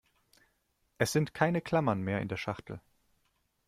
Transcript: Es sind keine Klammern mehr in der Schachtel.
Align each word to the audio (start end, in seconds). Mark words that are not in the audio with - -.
Es 0.97 1.11
sind 1.11 1.35
keine 1.35 1.61
Klammern 1.61 2.01
mehr 2.01 2.21
in 2.21 2.27
der 2.27 2.37
Schachtel. 2.37 2.81